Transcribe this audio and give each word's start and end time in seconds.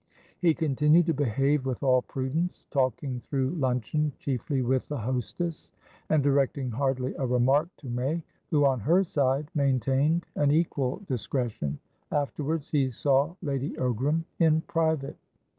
He 0.39 0.55
continued 0.55 1.05
to 1.05 1.13
behave 1.13 1.63
with 1.63 1.83
all 1.83 2.01
prudence, 2.01 2.65
talking 2.71 3.19
through 3.29 3.51
luncheon 3.51 4.13
chiefly 4.17 4.63
with 4.63 4.87
the 4.87 4.97
hostess, 4.97 5.71
and 6.09 6.23
directing 6.23 6.71
hardly 6.71 7.13
a 7.19 7.25
remark 7.27 7.69
to 7.77 7.87
May, 7.87 8.23
who, 8.49 8.65
on 8.65 8.79
her 8.79 9.03
side, 9.03 9.51
maintained 9.53 10.25
an 10.35 10.49
equal 10.49 11.03
discretion. 11.05 11.77
Afterwards, 12.11 12.71
he 12.71 12.89
saw 12.89 13.35
Lady 13.43 13.75
Ogram 13.75 14.23
in 14.39 14.61
private. 14.61 15.17